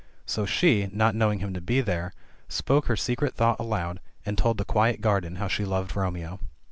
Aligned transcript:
So 0.25 0.47
she— 0.47 0.89
not 0.91 1.13
knowing 1.13 1.41
him 1.41 1.53
to 1.53 1.61
be 1.61 1.79
there— 1.79 2.11
spoke 2.59 2.87
her 2.87 2.95
secret 2.95 3.35
thought 3.35 3.59
aloud, 3.59 3.99
and 4.25 4.35
told 4.35 4.57
the 4.57 4.65
quiet 4.65 4.99
garden 4.99 5.35
how 5.35 5.47
she 5.47 5.63
loved 5.63 5.95
Romeo. 5.95 6.39